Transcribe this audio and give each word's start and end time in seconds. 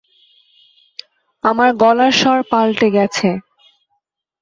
আমার 1.43 1.69
গলার 1.81 2.13
স্বর 2.21 2.39
পাল্টে 2.51 2.87
গেছে। 2.97 3.29